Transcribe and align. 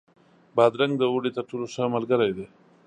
بادرنګ 0.55 0.93
د 0.97 1.03
اوړي 1.11 1.31
تر 1.35 1.43
ټولو 1.49 1.65
ښه 1.73 1.83
ملګری 1.95 2.31
دی. 2.37 2.45